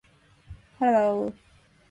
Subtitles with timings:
[0.79, 1.29] hello